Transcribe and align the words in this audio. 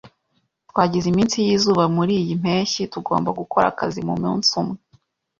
Twagize 0.69 1.05
iminsi 1.13 1.37
yizuba 1.47 1.83
muriyi 1.95 2.33
mpeshyi. 2.41 2.81
Tugomba 2.93 3.29
gukora 3.39 3.65
akazi 3.73 3.99
mumunsi 4.07 4.49
umwe. 4.61 4.77